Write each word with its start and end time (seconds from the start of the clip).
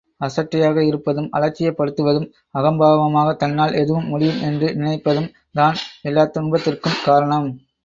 அசட்டையாக 0.21 0.85
இருப்பதும், 0.85 1.27
அலட்சியப் 1.31 1.77
படுத்துவதும், 1.77 2.25
அகம்பாவமாக 2.57 3.35
தன்னால் 3.35 3.73
எதுவும் 3.73 4.07
முடியும் 4.07 4.41
என்று 4.41 4.69
நினைப்பதும் 4.75 5.31
தான் 5.53 5.77
எல்லாத் 6.01 6.33
துன்பத்திற்கும் 6.33 7.01
காரணம். 7.05 7.49